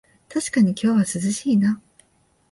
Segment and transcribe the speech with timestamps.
[0.29, 1.79] たしかに今日は涼しいな